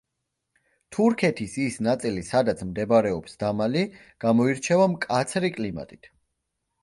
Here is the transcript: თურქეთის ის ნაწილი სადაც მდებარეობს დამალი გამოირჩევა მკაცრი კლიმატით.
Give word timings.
თურქეთის 0.95 1.57
ის 1.65 1.75
ნაწილი 1.87 2.23
სადაც 2.29 2.63
მდებარეობს 2.69 3.37
დამალი 3.43 3.83
გამოირჩევა 4.27 4.87
მკაცრი 4.95 5.53
კლიმატით. 5.59 6.11